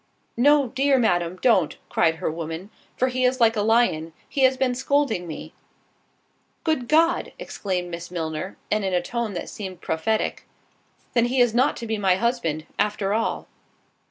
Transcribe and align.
"No, 0.35 0.69
dear 0.69 0.97
Madam, 0.97 1.37
don't," 1.43 1.77
cried 1.87 2.15
her 2.15 2.31
woman, 2.31 2.71
"for 2.97 3.09
he 3.09 3.23
is 3.23 3.39
like 3.39 3.55
a 3.55 3.61
lion—he 3.61 4.41
has 4.41 4.57
been 4.57 4.73
scolding 4.73 5.27
me." 5.27 5.53
"Good 6.63 6.87
God!" 6.87 7.33
(exclaimed 7.37 7.91
Miss 7.91 8.09
Milner, 8.09 8.57
and 8.71 8.83
in 8.83 8.95
a 8.95 9.01
tone 9.03 9.33
that 9.33 9.47
seemed 9.47 9.79
prophetic) 9.79 10.47
"Then 11.13 11.25
he 11.25 11.39
is 11.39 11.53
not 11.53 11.77
to 11.77 11.85
be 11.85 11.99
my 11.99 12.15
husband, 12.15 12.65
after 12.79 13.13
all." 13.13 13.47